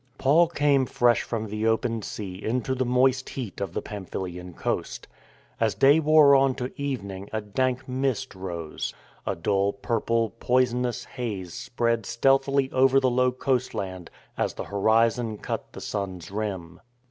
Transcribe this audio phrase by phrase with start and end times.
[0.17, 5.07] Paul came fresh from the open sea into the moist heat of the Pamphylian coast.
[5.59, 8.95] As day wore on to evening a dank mist rose.
[9.27, 14.09] A dull, purple, poisonous haze spread stealthily over the low coastland
[14.39, 16.81] as the 130 THE FORWARD TREAD horizon cut the sun's rim.